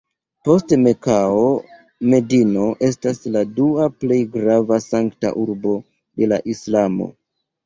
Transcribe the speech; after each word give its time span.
Post 0.47 0.71
Mekao, 0.85 1.43
Medino 2.13 2.63
estas 2.87 3.21
la 3.35 3.43
dua 3.59 3.87
plej 4.05 4.19
grava 4.37 4.81
Sankta 4.87 5.33
Urbo 5.45 5.77
de 6.23 6.33
la 6.33 6.43
islamo. 6.57 7.11